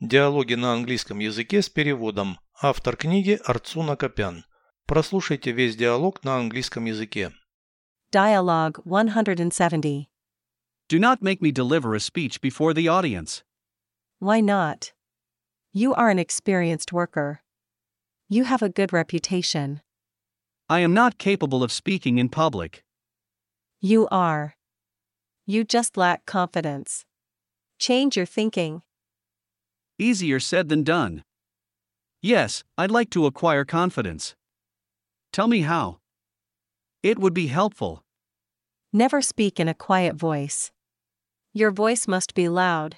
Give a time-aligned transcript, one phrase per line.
[0.00, 2.38] Диалоги на английском языке с переводом.
[2.60, 4.44] Автор книги Арцуна Копян.
[4.84, 7.32] Прослушайте весь диалог на английском языке.
[8.12, 10.06] Dialogue 170.
[10.90, 13.42] Do not make me deliver a speech before the audience.
[14.18, 14.92] Why not?
[15.72, 17.40] You are an experienced worker.
[18.28, 19.80] You have a good reputation.
[20.68, 22.84] I am not capable of speaking in public.
[23.80, 24.56] You are.
[25.46, 27.06] You just lack confidence.
[27.78, 28.82] Change your thinking.
[29.99, 31.23] Easier said than done.
[32.21, 34.35] Yes, I'd like to acquire confidence.
[35.31, 35.99] Tell me how.
[37.03, 38.03] It would be helpful.
[38.93, 40.71] Never speak in a quiet voice.
[41.53, 42.97] Your voice must be loud.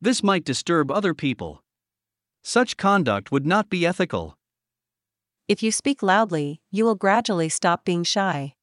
[0.00, 1.62] This might disturb other people.
[2.42, 4.36] Such conduct would not be ethical.
[5.48, 8.54] If you speak loudly, you will gradually stop being shy.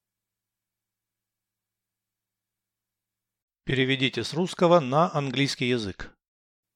[3.65, 6.11] Переведите с русского на английский язык.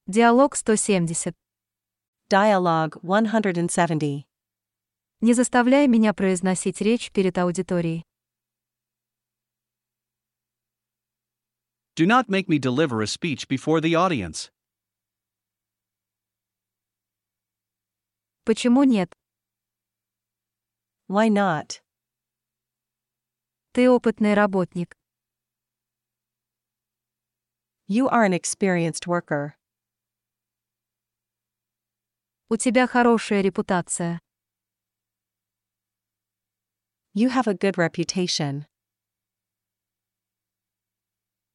[0.07, 1.33] Диалог 170.
[2.29, 4.27] Dialogue 170.
[5.21, 8.05] Не заставляй меня произносить речь перед аудиторией.
[11.95, 14.51] Do not make me deliver a speech before the audience.
[18.45, 19.11] Почему нет?
[21.07, 21.81] Why not?
[23.73, 24.95] Ты опытный работник.
[27.87, 29.55] You are an experienced worker.
[32.47, 34.19] У тебя хорошая репутация.
[37.15, 38.65] You have a good reputation.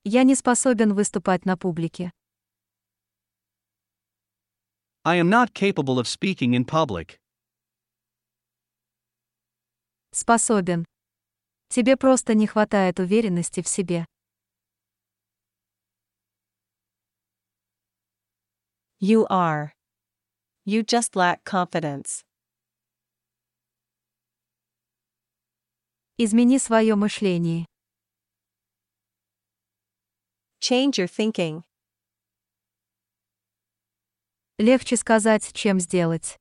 [0.02, 2.10] Я не способен выступать на публике.
[5.04, 7.20] I am not capable of speaking in public.
[10.10, 10.84] Способен.
[11.68, 14.06] Тебе просто не хватает уверенности в себе.
[19.00, 19.70] You are.
[20.72, 22.22] You just lack confidence.
[26.16, 27.66] Измени свое мышление.
[30.60, 31.64] Change your thinking.
[34.58, 36.36] Легче сказать, чем сделать.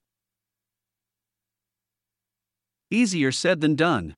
[2.91, 4.13] Easier said than done.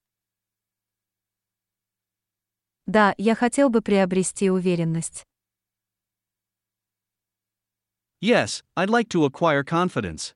[2.85, 5.23] Да, я хотел бы приобрести уверенность.
[8.20, 10.34] Yes, I'd like to acquire confidence.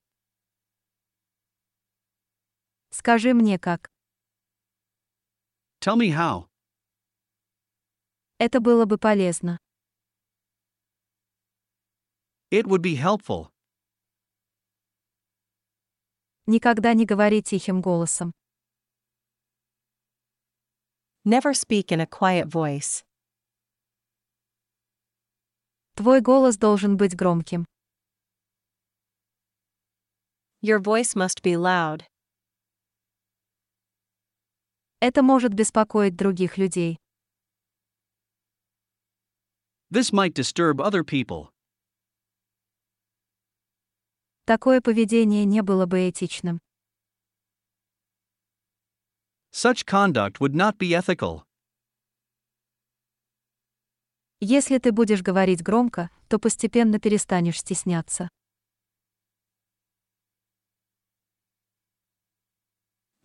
[2.91, 3.91] Скажи мне как.
[5.81, 6.47] Tell me how.
[8.38, 9.59] Это было бы полезно.
[12.50, 13.50] It would be helpful.
[16.47, 18.32] Никогда не говори тихим голосом.
[21.25, 23.04] Never speak in a quiet voice.
[25.94, 27.66] Твой голос должен быть громким.
[30.68, 32.06] Your voice must be loud.
[35.00, 36.98] Это может беспокоить других людей.
[39.92, 41.50] This might disturb other people.
[44.46, 46.59] Такое поведение не было бы этичным.
[49.52, 51.44] Such conduct would not be ethical.
[54.40, 58.30] Если ты будешь говорить громко, то постепенно перестанешь стесняться.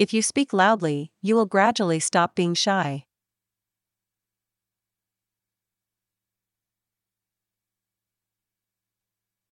[0.00, 3.04] If you speak loudly, you will gradually stop being shy.